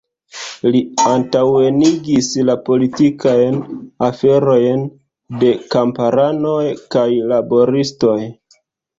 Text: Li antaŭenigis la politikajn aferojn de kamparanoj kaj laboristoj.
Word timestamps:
Li 0.75 0.79
antaŭenigis 1.07 2.29
la 2.47 2.55
politikajn 2.69 3.59
aferojn 4.07 4.81
de 5.43 5.51
kamparanoj 5.75 6.63
kaj 6.97 7.05
laboristoj. 7.33 8.17